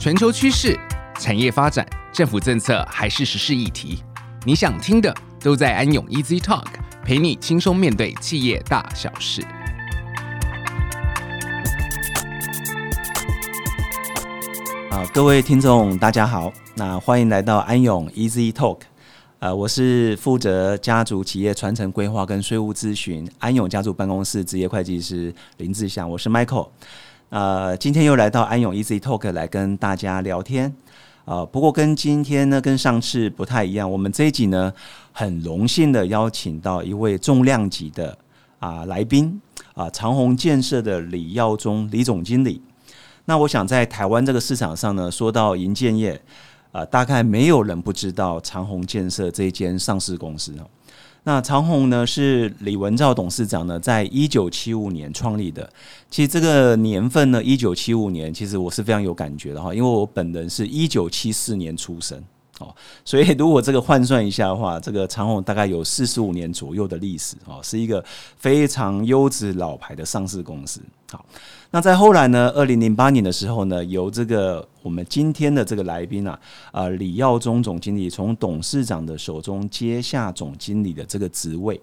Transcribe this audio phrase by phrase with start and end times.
[0.00, 0.80] 全球趋势、
[1.18, 4.02] 产业发展、政府政策还是时事议题，
[4.46, 6.64] 你想听的都在安永 Easy Talk，
[7.04, 9.42] 陪你轻松面对企业大小事。
[14.88, 18.78] 啊，各位听众，大家好，那欢迎来到安永 Easy Talk。
[19.40, 26.70] 呃，我是负责家族企业传承规划跟税务咨询安永家族办公室职业会计师林志祥，我是 Michael。
[27.30, 30.74] 呃，今天又来到安永 Easy Talk 来跟大家聊天。
[31.26, 34.72] 呃，不过跟今天呢，跟上次不太一样，我们这一集呢，
[35.12, 38.18] 很荣幸的邀请到一位重量级的
[38.58, 39.40] 啊、呃、来宾
[39.74, 42.60] 啊、长虹建设的李耀宗李总经理。
[43.26, 46.20] 那我想在台湾这个市场上呢，说到营建业。
[46.72, 50.62] 啊、大概没有人不知道长虹建设这一间上市公司哦。
[51.24, 55.68] 那长虹呢，是李文照董事长呢，在一九七五年创立的。
[56.10, 62.22] 其实这个年份呢，一九七五年，其实我是非常有感觉的哈，因为我本人是一九七四年出生
[62.60, 62.72] 哦，
[63.04, 68.04] 所以如果这个换算一下的话，这个长虹大概有四十五年左右的历史哦，是一个
[68.36, 70.80] 非常优质老牌的上市公司。
[71.10, 71.24] 好。
[71.72, 76.36] 那在后来呢，二零零八年的时候呢，由这个我们今天的这个来宾啊，
[76.72, 81.80] 啊李耀宗总经理从董事长的手中接下总经理的这个职位，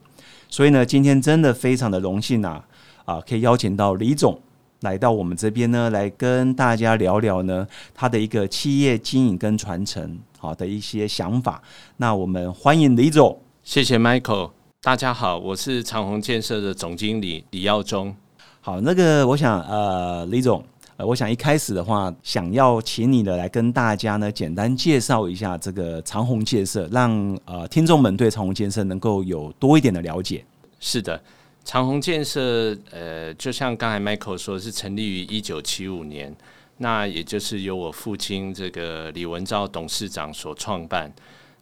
[0.49, 2.61] 所以呢，今天真的非常的荣幸啊，
[3.05, 4.37] 啊可以邀请到李总
[4.81, 11.61] 来到我们这边呢，来跟大家聊聊呢他的一个企业经营跟传承好的一些想法。
[11.97, 18.15] 那我们欢迎李总，谢谢 Michael，大家好，我是长虹建设的总经理李耀忠。
[18.61, 20.63] 好，那个我想呃，李总，
[20.97, 30.45] 呃，我想一开始的话，想要请你的来跟大家呢简单介绍一下这个长虹建设，让呃听众们对长虹建设能够有多一点的了解。
[30.79, 31.19] 是的，
[31.67, 36.33] 长虹建设呃，就像刚才 Michael 说，是成立于一九七五年，
[36.77, 41.11] 那也就是由我父亲这个李文照董事长所创办。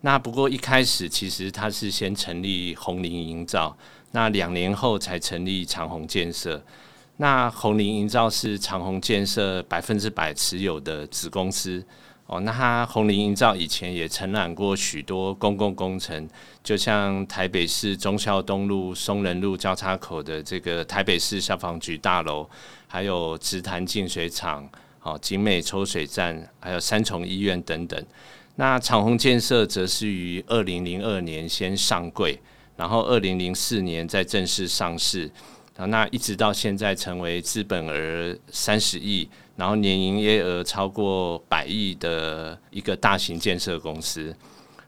[0.02, 3.76] 那不过一开始其实他是先成立红林营造，
[4.11, 6.64] 那两年后才成立长虹建设。
[7.17, 11.83] 那红林营造是长虹建设百分之百持有的子公司
[12.27, 12.39] 哦。
[12.41, 16.27] 那它鸿林营造以前也承揽过许多公共工程，
[16.63, 22.49] 就像台北市忠孝东路松仁路交叉口的这个台北市消防局大楼，
[22.87, 24.67] 还有直潭净水厂、
[25.02, 28.05] 哦景美抽水站，还有三重医院等等。
[28.55, 32.39] 那长鸿建设则是于二零零二年先上柜，
[32.77, 35.30] 然后二零零四年再正式上市。
[35.77, 44.33] 啊，那一直到现在成为资本额三十亿，然后年营业额超过百亿的一个大型建设公司。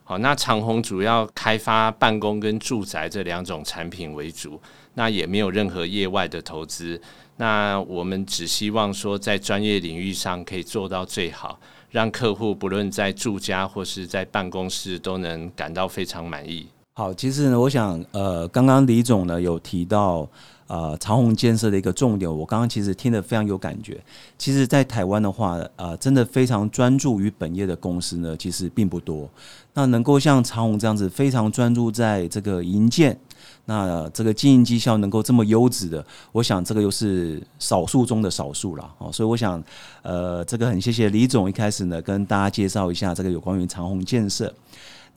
[0.02, 4.58] 好，那长虹主要开发办公跟住宅这两种产品为主，
[4.94, 6.98] 那也没有任何业外的投资。
[7.36, 11.60] 那我们只希望说，在专业领域上可以做到最好，
[11.90, 16.66] 让客户不论在住家或是在办公室都能感到非常满意。
[16.98, 20.28] 好，其实呢，我想，呃，刚刚李总呢有提到。
[20.66, 23.98] 呃，长虹建设的一个重点，我刚刚其实听得非常有感觉。
[24.36, 29.26] 其实，在台湾的话，呃，真的非常专注于本业的公司呢，其实并不多。
[29.72, 33.18] 那能够像长虹这样子，非常专注在这个营建，
[33.64, 38.94] 那这个经营绩效能够这么优质的，我想这个又是少数中的少数了。
[38.98, 39.62] 哦，所以我想，
[40.02, 44.52] 呃，这个很谢谢李总一开始呢，跟大家介绍一下这个有关于长虹建设。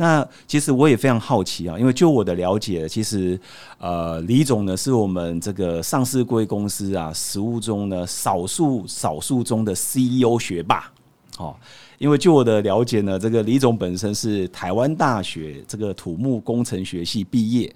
[0.02, 3.40] 那其实我也非常好奇啊，因为就我的了解，其实
[3.78, 10.92] 呃，李总呢是我们这个上市贵公司啊，实务中呢少数少数中的 CEO 学霸
[11.38, 11.56] 哦。
[12.00, 17.72] 因为就我的了解呢，这个李总本身是台湾大学这个土木工程学系毕业，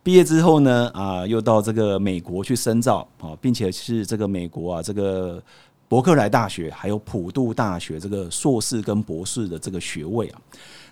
[0.00, 5.42] 毕业之后呢啊，又到这个美国去深造啊，并且是这个美国啊这个
[5.94, 10.40] 伯克莱大学还有普渡大学这个硕士跟博士的这个学位啊。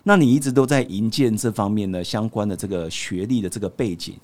[0.03, 4.15] 那你一直都在营建这方面呢，相关的这个学历的这个背景，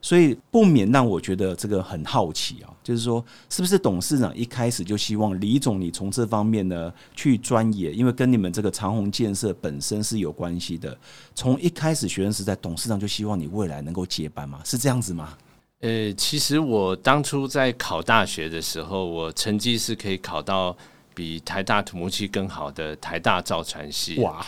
[0.00, 10.96] 所以不免让我觉得这个很好奇啊，就是说，是不是董事长一开始就希望李总你从这方面呢去专业，因为跟你们这个长虹建设本身是有关系的。
[11.34, 14.60] 从一开始学生时代，董事长就希望你未来能够接班吗？
[14.64, 15.36] 是这样子吗？
[15.80, 20.76] 呃，其实我当初在考大学的时候，我成绩是可以考到
[21.14, 24.18] 比台大土木系更好的台大造船系。
[24.20, 24.44] 哇！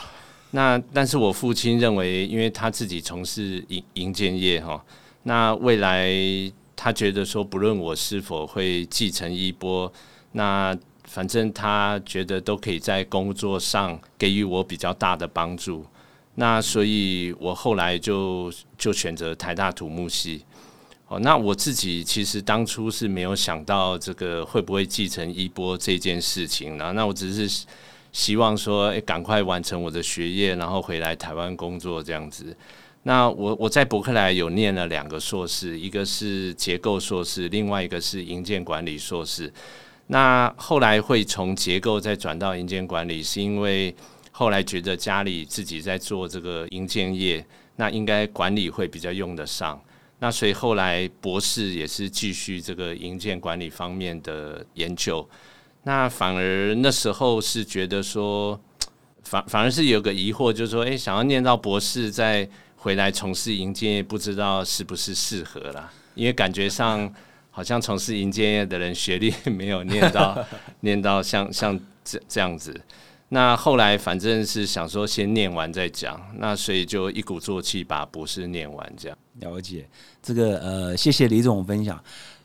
[0.50, 4.84] 那但是我父亲认为，因为他自己从事营营建业哈，
[5.22, 6.10] 那未来
[6.74, 9.92] 他觉得说，不论我是否会继承衣钵，
[10.32, 15.86] 那反正他觉得都可以在工作上给予我比较大的帮助。
[16.34, 20.44] 那所以我后来就就选择台大土木系。
[21.10, 27.66] 哦，那我自己其实当初是没有想到这个会不会继承衣钵这件事情，然后那我只是。
[28.12, 32.44] 希望说，赶快完成我的学业，然后回来台湾工作这样子。
[33.04, 39.52] 那我我在伯克莱有念了两个硕士，一个是结构硕士，另外一个是营建管理硕士。
[40.08, 43.94] 那后来会从结构再转到营建管理，是因为
[44.32, 47.46] 后来觉得家里自己在做这个营建业，
[47.76, 49.80] 那应该管理会比较用得上。
[50.20, 55.28] 那所以后来博士也是继续这个营建管理方面的研究。
[55.82, 58.60] 那反而那时候是觉得说，
[59.24, 62.46] 反反而是有个疑惑，就是说，诶，想要念到博士再
[62.76, 65.90] 回来从事营建业，不知道是不是适合啦？
[66.14, 67.10] 因为感觉上
[67.50, 70.46] 好像从事营建业的人学历 没有念到
[70.80, 72.78] 念到像像这这样子。
[73.30, 79.16] 那后来反正是想说先念完再讲，那所以就一鼓作气把博士念完这样。
[79.40, 79.88] 了解
[80.22, 81.98] 这个呃，谢谢李总分享。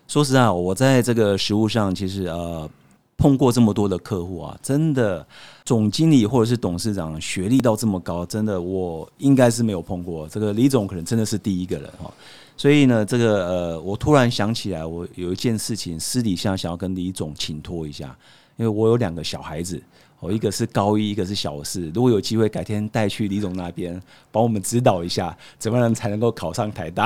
[0.07, 2.69] 说实在，我在这个实务上其实呃。
[3.17, 5.25] 碰过这么多的客户啊，真的
[5.63, 10.27] 总经理或者是董事长学历到这么高，真的我应该是没有碰过。
[10.27, 12.13] 这个李总可能真的是第一个人哈。
[12.57, 18.13] 所以呢，这个呃，我突然想起来，我有一件事情私底下想要跟李总请托一下，
[18.57, 19.81] 因为我有两个小孩子。
[20.25, 21.91] 哦，一个是高一，一个是小四。
[21.93, 24.01] 如果有机会，改天带去李总那边，
[24.31, 27.05] 帮我们指导一下，怎么样才能够考上台大？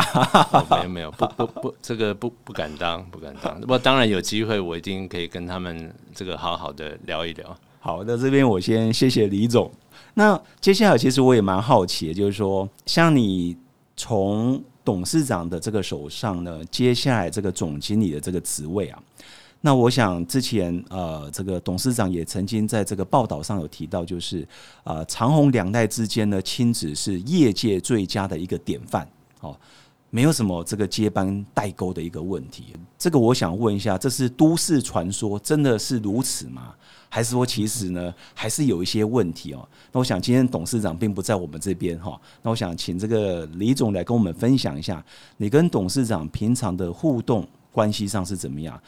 [0.52, 3.60] 哦、没有没有，不不不，这个不不敢当，不敢当。
[3.60, 7.58] 不过当然有机会，我一定可以跟他们这个好好的聊一聊。
[7.80, 9.72] 好那，这边我先谢谢李总。
[10.14, 13.56] 那接下来其实我也蛮好奇的，就是说，像你
[13.96, 19.00] 从董事长的这个手上呢，接下来这个总经理的这个职位啊。
[19.62, 24.48] 那我想之前呃，这个董事长也曾经在这个报道上有提到，就是
[24.86, 29.06] 呃，长虹两代之间呢，亲子是业界最佳的一个典范，
[29.42, 29.54] 哦，
[30.10, 32.74] 没有什么这个接班代沟的一个问题。
[32.98, 36.74] 这个我想问一下，这是都市传说，真的是如此吗？
[37.10, 39.68] 还是说其实呢，还是有一些问题哦？
[39.92, 45.04] 那我想今天董事长并不在我们这边哈，那我想请这个李总来跟我们分享一下，
[45.36, 48.80] 你跟董事长平常的互动关系上是怎么样？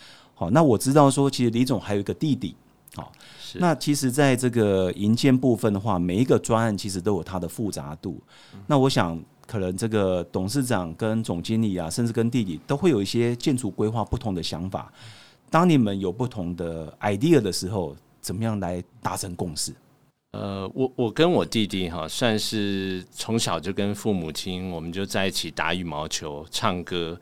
[0.42, 2.56] 好，那我知道说，其实李总还有一个弟弟，
[2.96, 3.12] 好，
[3.58, 8.20] 那其实在这个营建部分的话，每一个专案其实都有它的复杂度。
[8.66, 14.92] 那我想，可能这个董事长跟总经理啊，甚至跟弟弟都会有一些建筑规划不同的想法。
[15.52, 19.72] 当你们有不同的 idea 的时候，怎么样来达成共识？
[20.32, 27.22] 呃，我我跟我弟弟哈，算是从小就跟父母亲，我们就在一起打羽毛球、唱歌。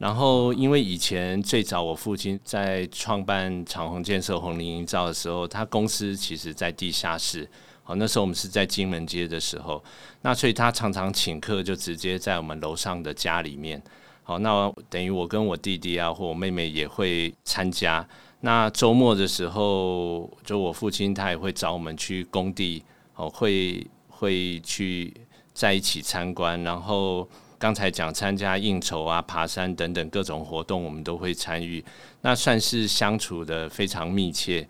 [0.00, 7.46] 然后，因为以前最早我父亲在创办长虹建设、红林营造的时候，他公司其实在地下室。
[7.82, 9.84] 好，那时候我们是在金门街的时候，
[10.22, 13.82] 那所以他常常请客就直接在我们楼上的家里面。
[14.22, 18.08] 好，那等于我跟我弟弟啊，或我妹妹也会参加。
[18.40, 22.82] 那周末的时候，就我父亲他也会找我们去工地，
[23.16, 25.12] 哦，会会去
[25.52, 27.28] 在一起参观，然后。
[27.60, 31.84] 刚才讲参加应酬啊、爬山等等各种活动，我们都会参与，
[32.22, 34.66] 那算是相处的非常密切。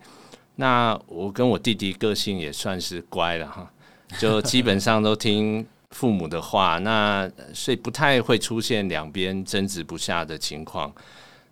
[0.57, 3.71] 那我跟我弟弟个性也算是乖了哈，
[4.19, 10.93] 就基本上都听父母的话，那所以不太会出现两边争执不下的情况。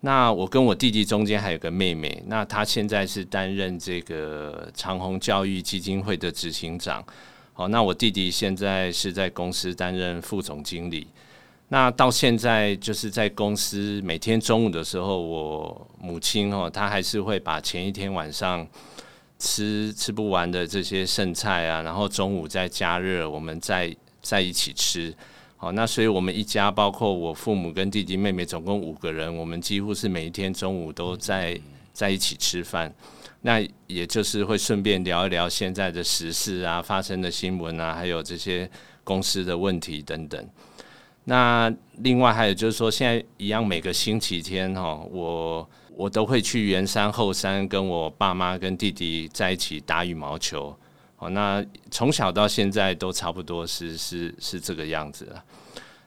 [0.01, 7.01] 那我跟我弟弟中间还有个妹妹，那她现在是担任这个长虹教育基金会的执行长。
[7.53, 11.08] 好，那我弟弟现在是在公司担任副总经理。
[11.71, 18.67] 那到现在就是在公司，每天中午的时候，我母亲哦，她还是会把前一天晚上
[19.38, 25.13] 吃吃不完的这些剩菜啊，然后中午再加热，我们再在一起吃。
[25.57, 31.59] 好，那所以我们一家包括我父母跟弟弟妹妹，总共五个人，我们几乎是每一天中午都在
[31.93, 32.91] 在一起吃饭。
[33.41, 38.69] 那也就是会顺便聊一聊现在的时事啊，发生的新闻啊，还有这些
[39.03, 40.49] 公司的问题等等。
[41.29, 50.75] 那另外还有就是说，现在一样，每个星期天哈，我我都会去圆山后山，跟我爸妈跟弟弟在一起打羽毛球。
[51.17, 55.43] 哦，那从小到现在都差不多是是是这个样子了。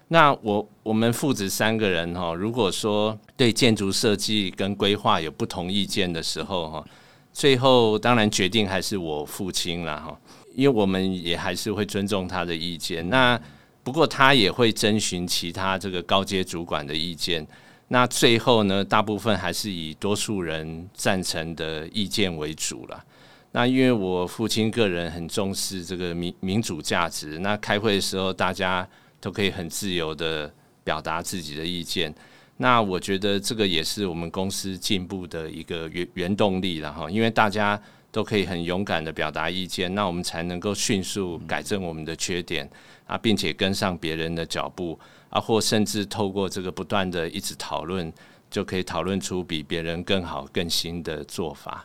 [0.09, 6.85] 那我我们父子三个人哈，如果说对建筑设计跟规划有不同意见的时候哈，
[7.33, 10.19] 最后当然决定还是我父亲了哈，
[10.57, 13.09] 因为我们也还是会尊重他的意见。
[13.09, 13.41] 那
[13.85, 17.47] 不过他也会征询其他这个高阶主管的意见，
[17.89, 23.05] 那最后呢，大部分还是以多数人赞成的意见为主了。
[23.51, 28.89] 那因为我父亲个人很重视这个民民主价值，那开会的时候大家
[29.21, 30.51] 都可以很自由的
[30.83, 32.15] 表达自己的意见。
[32.57, 37.79] 那我觉得这个也是我们公司进步的一个原原动力了哈，因为大家
[38.13, 42.71] 都可以很勇敢的表达意见，那我们才能够迅速改正我们的缺点
[43.07, 44.97] 啊，并且跟上别人的脚步
[45.31, 48.13] 啊，或甚至透过这个不断的一直讨论，
[48.49, 51.85] 就可以讨论出比别人更好、更新的做法。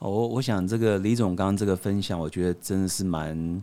[0.00, 3.62] 哦，我我想这个李总刚刚这个分享，我觉得真的是蛮。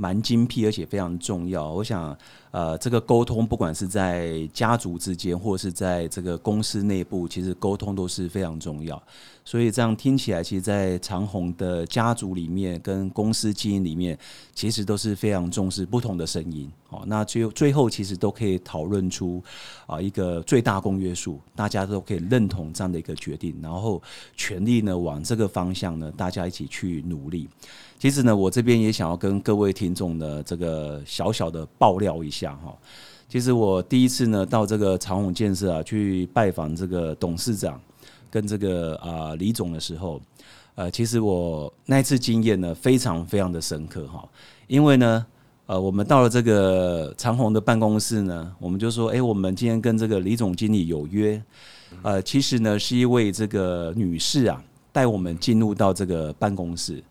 [0.00, 1.68] 蛮精辟，而且非常重要。
[1.68, 2.16] 我想，
[2.50, 9.00] 呃，这个沟通，不管是在家族之间，或者是在这个公司内部，其实沟通都是非常重要。
[9.44, 14.18] 所以这样听起来，其实，在长虹的家族里面，跟公司经营里面，
[14.54, 16.70] 其实都是非常重视不同的声音。
[16.90, 19.42] 哦，那最最后，其实都可以讨论出
[19.86, 24.02] 啊一个最大公约数，大家都可以认同这样的一个决定，然后
[24.36, 27.48] 全力呢往这个方向呢，大家一起去努力。
[27.98, 32.72] 其实呢，我这边也想要跟各位听众呢，这个小小的爆料一下哈。
[33.28, 37.78] 其实我第一次呢到这个长虹建设啊去拜访这个董事长
[38.30, 40.20] 跟这个啊李总的时候，
[40.76, 44.26] 呃，其实我那次经验呢非常非常的深刻哈。
[44.68, 45.26] 因为呢，
[45.66, 51.42] 呃，我们到了这个长虹的办公室呢，我们就说，哎，我们今天跟这个李总经理有约。
[52.02, 54.62] 呃，其实呢是一位这个女士啊
[54.92, 57.02] 带我们进入到这个办公室。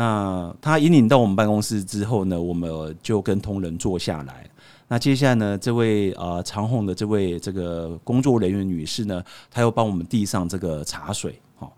[0.00, 4.48] 那他引领到我们办公室之后呢，我们就跟同仁坐下来。
[4.88, 11.38] 那接下来呢，这位呃长虹的这位这个工作人员女士呢，她又帮我们递上这个茶水。
[11.54, 11.74] 好，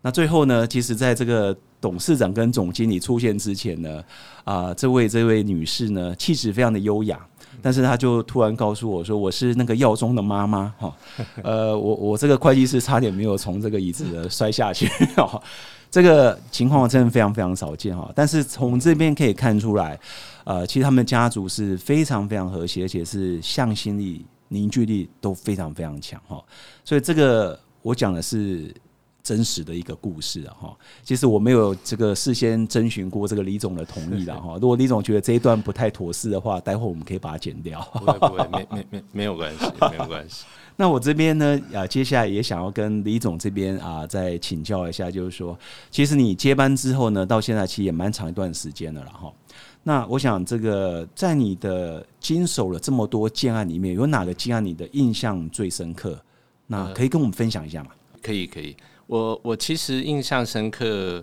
[0.00, 4.02] 那最后呢，其实在这个董事长跟总经理出现之前呢，
[4.42, 7.24] 啊，这位这位女士呢，气质非常的优雅，
[7.62, 10.92] 但是她就突然告诉我说：“我是那个耀宗的妈妈。”哈，
[11.44, 14.90] 呃，我我这个会计师差点没有从这个椅子摔下去。
[15.92, 20.00] 这个情况真的非常非常少见哈，但是从这边可以看出来，
[20.44, 26.42] 呃，其实他们家族是非常非常和谐，而且是向心力、凝聚力都非常非常强哈。
[26.82, 28.74] 所以这个我讲的是
[29.22, 30.76] 真实的一个故事啊哈。
[31.02, 34.54] 其实我没有这个事先征询过这个李总的同意了哈。
[34.60, 37.80] 如果李总觉得这一段不太妥适的话，待会我们可以把它剪掉。
[37.92, 40.44] 不会不会，没没没没有关系， 没有关系。
[40.74, 45.56] 那我这边呢，啊，接下来也想要跟李总这边啊再请教一下，就是说，
[45.90, 49.34] 其实你接班之后呢，到现在其实也蛮长一段时间了，然后，
[49.82, 56.18] 那我想这个在你的经手了这么多建案里面，有哪个建案你的印象最深刻？
[56.66, 57.90] 那可以跟我们分享一下吗？
[58.14, 58.74] 呃、可以可以，
[59.12, 61.22] 我我其实印象深刻，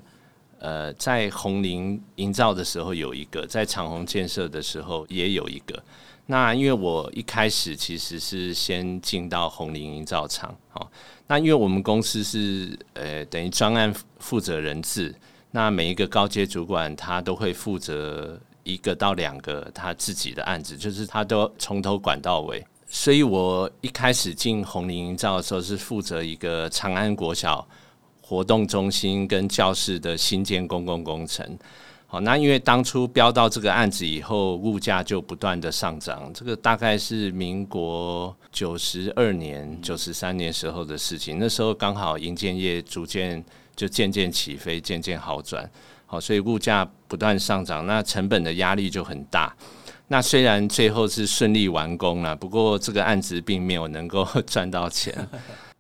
[0.60, 5.84] 呃，在红林营造的时候有一个，在长虹建设的时候也有一个。
[6.27, 10.91] 那因为我一开始其实是先进到红林营造厂，好，
[11.25, 15.15] 那因为我们公司是呃等于专案负责人制，
[15.50, 27.65] 那每一个高阶主管他都会负责一个到两个他自己的案子，就是他都从头管到尾，所以我一开始进红林营造的时候是负责一个长安国小
[28.19, 31.58] 活动中心跟教室的新建公共工程。
[32.08, 41.38] 好，那因为当初标到这个案子以后，物价就不断的上涨，这个大概是民国九十二年、九十三年时候的事情。
[41.38, 45.69] 那时候刚好营建业逐渐就渐渐起飞，渐渐好转。
[46.08, 49.55] 好，所以物价不断上涨，那成本的压力就很大。
[50.10, 55.16] 那虽然最后是顺利完工了，不过这个案子并没有能够 赚到钱。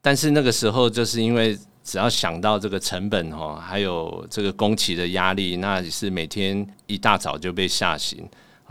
[0.01, 1.59] 但是那个时候就是因为。
[1.81, 8.23] 只要想到这个成本哦，还有这个工期的压力，那也是每天一大早就被吓醒，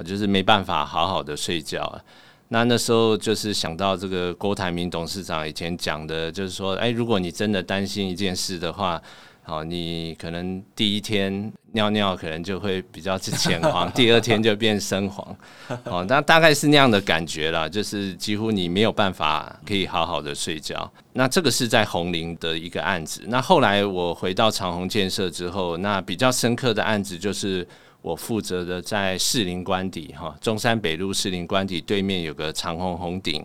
[0.04, 2.00] 就是没办法好好的睡觉。
[2.48, 9.02] 那那时候就是想到这个郭台铭董事长以前讲的，就是说，哎，如果你真的担心一件事的话。
[9.48, 15.36] 好，你可能第一天尿尿可能就会比较是浅黄， 第二天就变深黄。
[15.84, 20.92] 哦，那大概是那样的感觉啦，就是几乎你没有办法可以好好的睡觉。
[21.14, 23.22] 那这个是在红林的一个案子。
[23.28, 27.66] 那后来我回到长虹建设之后，那比较深刻的案子就是
[28.02, 33.42] 我负责的在士林官邸哈，中山北路士林官邸对面有个长虹红顶。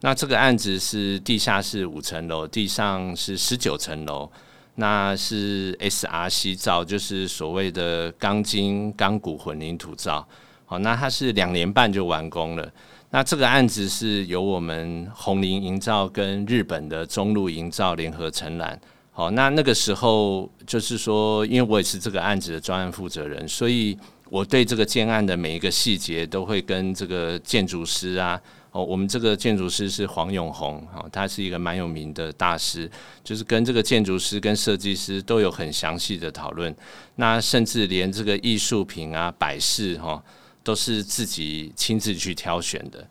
[0.00, 4.32] 那这个案子是地下室五层楼，地上是十九层楼。
[4.76, 10.26] 那是 SRC 造，就是所谓的钢筋钢骨混凝土造。
[10.66, 12.72] 好，那它是两年半就完工了。
[13.10, 18.80] 那这个案子是由我们红林营造跟日本的中路营造联合承揽。
[19.12, 23.96] 好，那那个时候就是说，因为我也是这个案子的专案负责人，所以
[24.28, 28.40] 我对这个建案的每一个细节都会跟这个建筑师啊。
[28.74, 32.90] 哦，我们这个建筑师是黄永红，哈，他是一个蛮有名的大师，
[33.22, 36.74] 就是跟这个建筑师跟设计师都有很详细的讨论。
[37.14, 40.20] 那甚至连这个艺术品啊、摆饰哈，
[40.64, 43.08] 都是自己亲自去挑选的。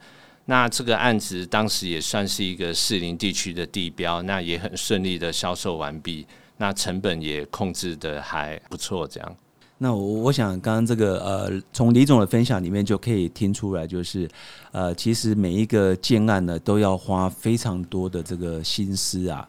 [0.48, 6.28] 那这个案子当时也算是一个士林地区的地标，那也很顺利的销售完毕，
[6.58, 9.38] 那成本也控制得还不错，这样。
[9.84, 14.30] 那我我想刚刚这个呃，从李总的分享里面就可以听出来，就是
[14.72, 19.46] 呃，其实每一个建案呢，都要花非常多的这个心思啊，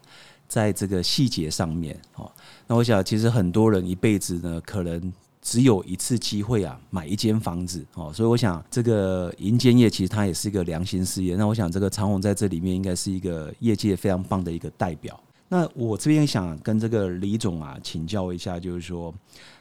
[0.48, 2.28] 在这个细节上面哦。
[2.66, 5.12] 那我想，其实很多人一辈子呢，可能。
[5.46, 11.36] 只有一次机会啊，买一间房子哦，所以我想这个银建业其实它也是一个良心事业。
[11.36, 15.20] 那我想这个长虹在这里面应该是一个业界非常棒的一个代表。
[15.46, 19.14] 那我这边想跟这个李总啊请教一下，就是说，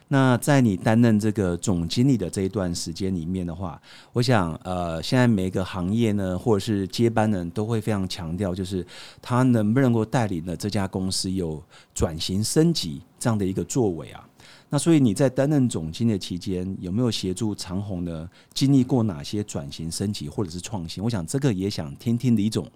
[0.08, 3.80] 那在你担任这个总经理的这一段时间里面的话，
[4.12, 8.86] 我想呃，现在每个行业呢，或者是接班人都会非常强调，就是
[9.22, 11.62] 他能不能够带领的这家公司有
[11.94, 14.28] 转型升级这样的一个作为啊。
[14.68, 18.28] 那所以你在担任总经理的期间，有没有协助长虹呢？
[18.52, 21.02] 经历过哪些转型升级或者是创新？
[21.02, 22.68] 我想这个也想听听李总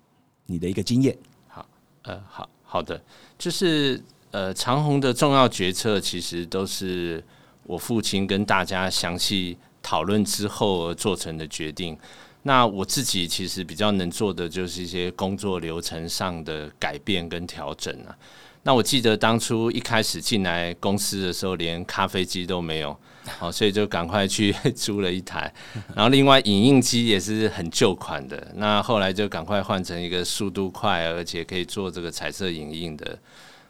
[0.47, 1.17] 你的一个经验。
[1.47, 1.69] 好，
[2.03, 3.01] 呃，好好的，
[3.37, 7.23] 就是呃，长虹的重要决策其实都是
[7.65, 11.97] 我父亲跟大家详细讨论之后而做成的决定。
[12.43, 18.17] 那我自己其实比较能做的就是一些工作流程上的改变跟调整啊。
[18.63, 22.95] 那我记得当初一开始进来公司的时候，连咖啡机都没有，
[23.39, 25.53] 好， 所以就赶快去 租了一台。
[25.95, 33.19] 然后另外影印机也是很旧款的，那后来就赶快换成一个速度快而且可以做这个彩色影印的。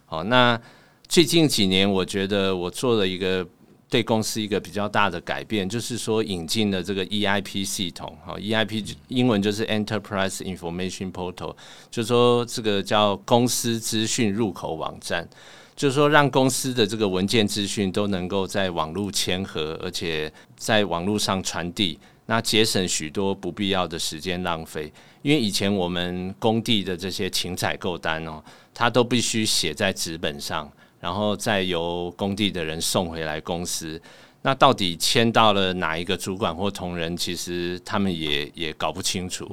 [0.09, 0.61] 好，那
[1.07, 3.47] 最近几年我觉得我做了一个。
[3.91, 11.57] 对公司一个比较大的改变，就是说引进了这个 EIP 系统，哈，EIP 英文就是 Enterprise Information Portal，
[11.91, 15.27] 就是说这个叫公司资讯入口网站，
[15.75, 21.99] 就是说让公司的这个文件资讯都能够在网络签合，而且在网络上传递，
[22.29, 24.93] 那节省许多不必要的时间浪费。
[25.23, 28.43] 因为以前我们工地的这些请采购单哦，
[28.73, 30.71] 它都必须写在纸本上。
[31.01, 34.03] 然后再由工地的人送回来公司，
[34.49, 39.47] 那到底签到了哪一个主管或同仁，其实他们也也搞不清楚。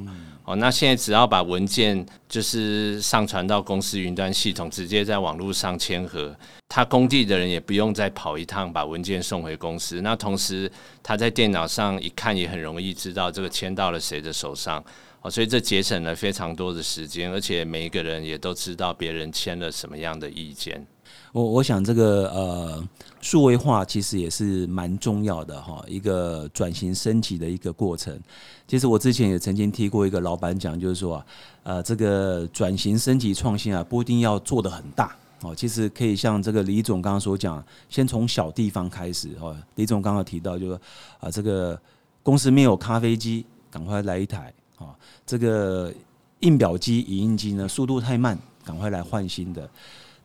[0.46, 6.34] 哦，那现在只要把文件就是上传到公司云端系统，直接在网络上签核，
[6.70, 10.00] 他工地的人也不用再跑一趟把文件送回公司。
[10.00, 10.72] 那同时
[11.04, 14.82] 他在电脑上一看，也很容易知道这个签到了谁的手上。
[15.20, 20.88] 哦，所以这节省了非常多的时间，而且每一个人也都知道别人签了什么样的意见。
[21.36, 22.88] 我我想这个呃，
[23.20, 28.18] 数位化其实也是蛮重要的哈，一个转型升级的一个过程。
[28.66, 31.26] 其实我之前也曾经听过一个老板讲，就是说啊，
[31.64, 39.54] 呃，这个转型升级创新啊，不一定要做得很大哦，其实可以像这个李总刚刚所讲，先从小地方开始哦。
[39.76, 40.82] 李总刚刚提到，就是说
[41.20, 41.78] 啊，这个
[42.24, 44.96] 公司没有咖啡机，赶快来一台啊，
[45.26, 45.94] 这个
[46.40, 49.70] 印表机、影印机呢，速度太慢，赶快来换新的。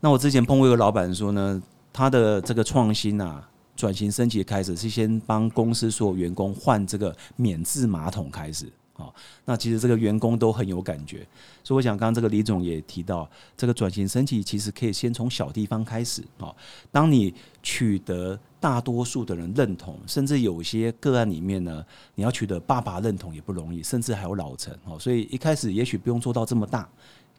[0.00, 8.66] 那我之前碰过一个老板说呢，他的这个创新啊，转型升级开始是先帮公司所有员工换这个免治马桶开始。
[8.94, 9.14] 好，
[9.46, 11.26] 那其实这个员工都很有感觉，
[11.64, 16.22] 所以我想刚刚这个李总也提到，这个转型升级其实可以先从小地方开始。
[16.38, 16.54] 好，
[16.92, 17.32] 当你
[17.62, 21.82] 取得大多数的人认同，甚至有些个案里面呢，
[22.14, 24.78] 你要取得爸爸认同也不容易，甚至还有老陈。
[24.84, 26.86] 哦，所以一开始也许不用做到这么大。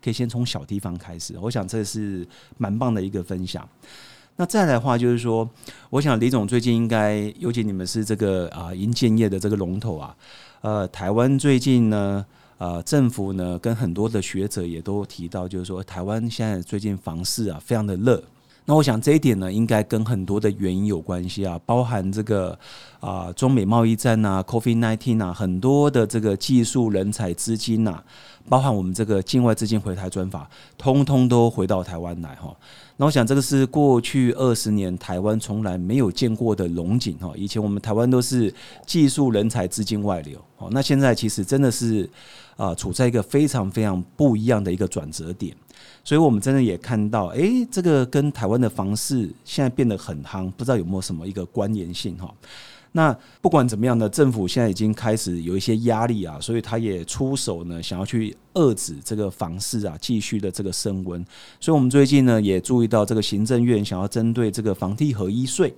[0.04, 3.68] 可以先从小地方开始，我想这是蛮棒的一个分享。
[4.38, 5.48] 那再来的话，就是说，
[5.90, 10.16] 我想李总最近应该，尤其你们是这个啊银建业的这个龙头啊，
[10.62, 12.26] 呃，台湾最近呢，
[12.58, 18.24] 呃，政府呢跟很多的学者也都提到，就是说台湾现在最近房市啊非常的热。
[18.66, 22.58] 那我想这一点呢，应该跟很多的原因有关系啊，包含这个
[23.00, 28.02] 啊中美贸易战啊，COVID-19 啊，很多的这个技术人才资金呐，
[28.48, 30.48] 包含我们这个境外资金回台专法，
[30.78, 32.56] 通通都回到台湾来哈。
[32.98, 37.34] 那我想这个是过去二十年台湾从来没有见过的龙景哈。
[37.36, 38.54] 以前我们台湾都是
[38.86, 42.08] 技术人才资金外流，哦，那现在其实真的是
[42.58, 45.56] 啊处在一个非常非常不一样的一个转折点。
[46.04, 52.34] 所以，我们真的也看到，哎、这个跟台湾的房市现在变得很夯，不知道有没有什么一个关联性哈？
[52.94, 61.24] 那不管怎么样呢，政府现在已经开始有一些压力啊，所以他也出手呢，想要去遏制这个房市啊继续的这个升温。
[61.60, 65.74] 所以，我们最近呢也注意到，这个行政院想要针对这个房地合一税。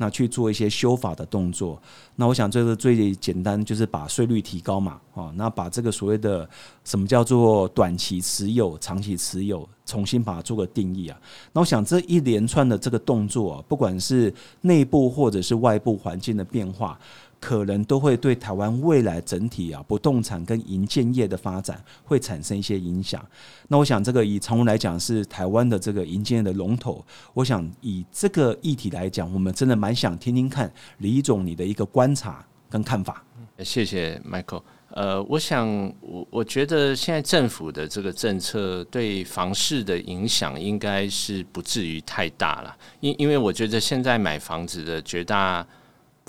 [0.00, 1.78] 那去做一些修法的动作，
[2.16, 6.48] 那我想这个最简单就是把税率提高嘛，啊，那把这个所谓的
[6.84, 11.20] 什么叫做短期持有、长期持有，重新把它做个定义啊。
[11.52, 14.32] 那我想这一连串的这个动作啊，不管是
[14.62, 16.98] 内部或者是外部环境的变化，
[17.40, 23.24] 可能都会对台湾未来整体啊不动产跟营建业的发展会产生一些影响。
[23.68, 33.24] 那我想这个以长荣来讲是台湾的这个营建业的龙头，我想以这个议题来讲，我们真的蛮想听听看李总你的一个观察跟看法。
[33.64, 34.62] 谢谢 Michael。
[34.92, 35.68] 呃，我想
[36.00, 45.64] 我我觉得现在政府的这个政策对房市的影响应该是不至于太大了，因因为我觉得现在买房子的绝大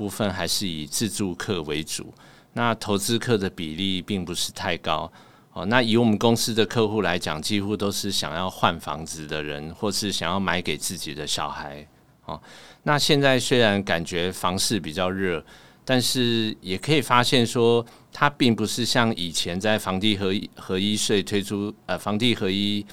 [0.01, 2.11] 部分还是以自住客为主，
[2.53, 5.11] 那投资客的比例并不是太高
[5.53, 5.63] 哦。
[5.67, 11.87] 那以我们公司的客户来讲，几乎都是想要换房子的人，或是想要买给自己的小孩
[12.25, 12.41] 哦。
[12.81, 15.45] 那现在虽然感觉房市比较热，
[15.85, 22.83] 但是也可以发现说，它并不是像以前在房地合一合一税推出呃房地合一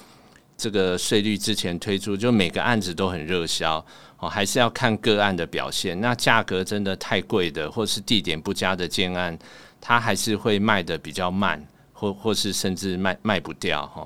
[0.59, 3.83] 这个税率之前推出，就每个案子都很热销。
[4.19, 5.99] 哦，还是要看个案的表现。
[6.01, 9.39] 那价格真的太贵的，或是地点不佳的建案，
[9.79, 14.05] 它还是会卖得比较慢，或或是甚至卖卖不掉哈。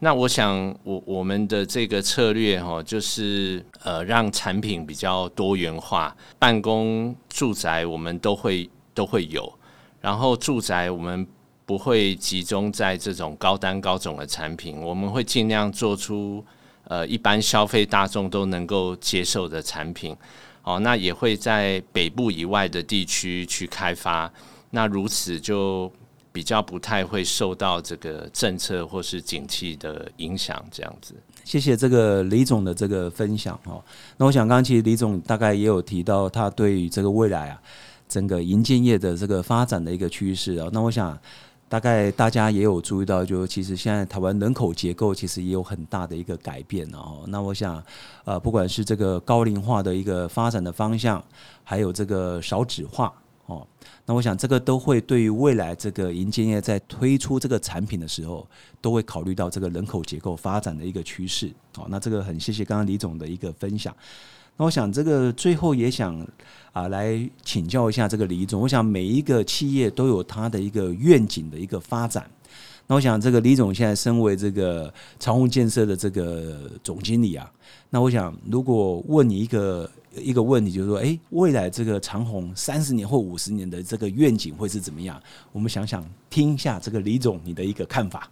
[0.00, 9.50] 那我想，我我们的这个策略哈，就是呃，让产品比较多元化，办公、住宅我们都会都会有，
[10.00, 11.24] 然后住宅我们
[11.66, 16.44] 不会集中在这种高单高种的产品，我们会尽量做出。
[16.86, 20.14] 呃，一般消费大众都能够接受的产品，
[20.64, 24.30] 哦，那也会在北部以外的地区去开发，
[24.68, 25.90] 那如此就
[26.30, 31.14] 比较不太会受到这个政策或是景气的影响，这样子。
[31.42, 33.82] 谢谢这个李总的这个分享哦。
[34.18, 37.58] 那我想，刚其实李总大概也有提到他对于这个未来啊，
[38.06, 40.68] 整个银建业的这个发展的一个趋势啊。
[40.70, 41.18] 那我想。
[41.74, 47.24] 大概大家也有注意到，就其实现在台湾人口结构其实也有很大的一个改变哦。
[47.26, 47.82] 那我想，
[48.24, 51.20] 呃，不管是这个高龄化的一个发展的方向，
[51.64, 53.12] 还有这个少子化
[53.46, 53.66] 哦，
[54.06, 58.46] 那我想这个都会对于未来这个银建业在推出这个产品的时候，
[58.80, 61.50] 都会考虑到这个人口结构发展的一个趋势。
[61.76, 63.92] 哦，那这个很谢谢刚刚李总的一个分享。
[64.56, 66.26] 那我想这个最后也想
[66.72, 72.28] 啊来请教一下这个李总，我想每一个企业都有它的一个愿景的一个发展。
[72.86, 77.50] 那我想这个李总现在身为这个长虹建设的这个总经理啊，
[77.88, 85.20] 那我想如果问你一个一个问题，就是说，诶，未来这个长虹三十年或五十年的这个愿景会是怎么样？
[85.50, 88.30] 我们想想听一下这个李总你的一个看法。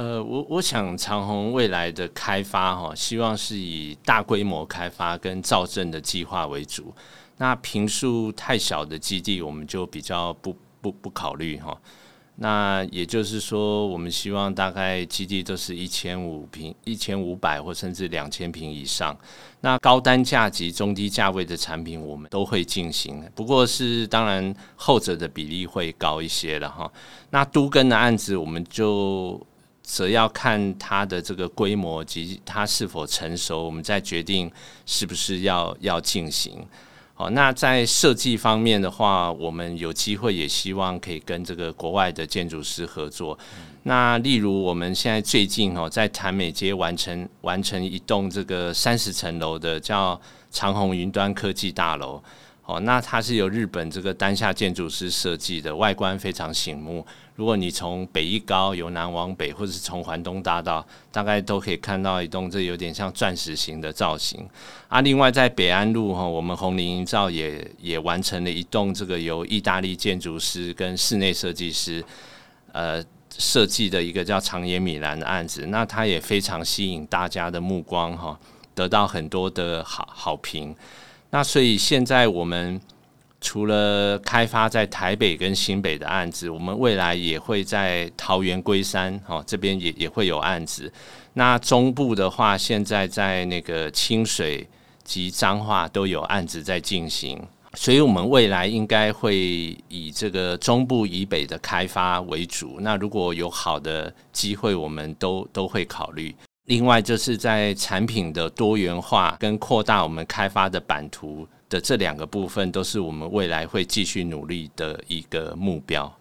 [0.00, 6.90] 呃，我我想长虹未来的开发哈，希望是以大规模开发跟造镇的计划为主。
[7.36, 11.78] 那坪数太小的基地，我们就比较不不不考虑哈。
[12.36, 19.14] 那也就是说，我们希望大概基地都是一千五平、一千五百或甚至两千平以上。
[19.60, 26.90] 那高单价及中低价位的产品，我们都会进行，不过是当然后者的比例会高一些了哈。
[27.28, 29.38] 那都跟的案子，我们就。
[29.82, 34.50] 则要看它的这个规模及它是否成熟，我们再决定
[34.86, 36.64] 是不是要要进行。
[37.14, 43.38] 好，那在设计方面的话，我们有机会也希望可以跟这个国外的建筑师合作。
[43.82, 50.18] 那例如我们现在最近哦，在潭美街完成完成一栋这个三十层楼的叫
[50.50, 52.22] 长虹云端科技大楼。
[52.64, 57.04] 哦，那它是由日本这个丹下建筑师设计的，外观非常醒目。
[57.40, 64.46] 如果你从北一高由南往北，或者是从环东大道，大概都可以看到一栋这有点像钻石型的造型。
[64.88, 72.04] 啊，另外在北安路哈，我们红林营造也也完成了一栋这个由意大利建筑师跟室内设计师
[72.72, 73.02] 呃
[73.38, 75.64] 设计的一个叫长野米兰的案子。
[75.68, 78.38] 那它也非常吸引大家的目光哈，
[78.74, 80.76] 得到很多的好好评。
[81.30, 82.78] 那所以现在我们
[83.40, 90.92] 除了开发在台北跟新北的案子，我们未来也会在桃园龟山哦这边也也会有案子。
[91.32, 94.68] 那中部的话，现在在那个清水
[95.04, 97.40] 及彰化都有案子在进行，
[97.74, 102.78] 所以我们未来应该会以这个中部以北的开发为主。
[102.80, 106.34] 那如果有好的机会，我们都都会考虑。
[106.66, 116.12] 另外，就是在产品的多元化跟扩大我们开发的版图的这两个部分，都是我们未来会继续努力的一个目标。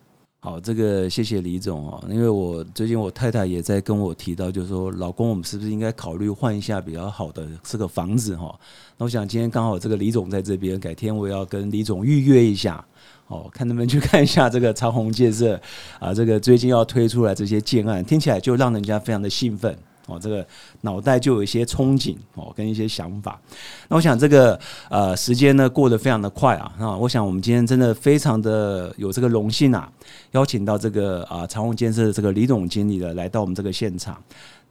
[0.41, 8.57] 好，这个谢谢李总哦，因为我最近我太太也在跟我提到，就是说老公，我们是不是应该考虑换一下比较好的这个房子哈？
[8.97, 12.81] 那我想今天刚好这个李总在这边，改天我要跟李总预约一下
[13.27, 15.59] 哦，看能不能去看一下这个长虹建设
[15.99, 19.77] 啊，这个最近要推出来这些建案，听起来就让人家非常的兴奋。
[20.09, 20.45] 哦，这个
[20.81, 23.39] 脑袋就有一些憧憬哦，跟一些想法。
[23.87, 29.91] 那我想这个呃时间呢过得非常的快啊，那我想我们今天真的非常的有这个荣幸啊，
[30.31, 34.21] 邀请到这个啊长虹建设的这个李总经理的来到我们这个现场。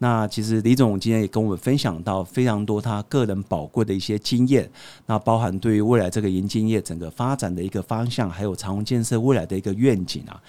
[0.00, 4.70] 那其实李总今天也跟我们分享到非常多他个人宝贵的一些经验，
[5.06, 10.40] 那包含对于未来这个银建业整个发展的一个方向，还有长虹建设未来的一个愿景啊。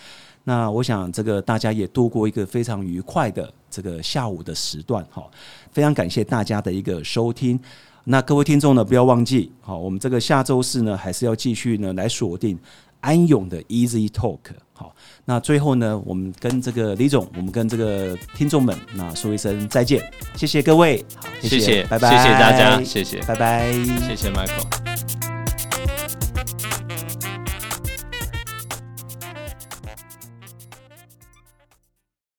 [0.43, 5.23] 那我想这个大家也度过一个非常愉快的这个下午的时段哈，
[5.71, 7.59] 非常感谢大家的一个收听。
[8.05, 12.57] 那各位听众呢，不要忘记好，我们这个下周四呢，还是要继续呢来锁定
[13.01, 14.39] 安永的 Easy Talk
[14.73, 14.95] 好。
[15.25, 20.01] 那最后呢，我们跟这个李总，我们跟这个听众们，那说一声再见，
[20.35, 23.71] 谢谢各位，好，谢谢，谢谢，拜拜，谢谢大家，谢谢，拜拜，
[24.07, 24.88] 谢谢 Michael。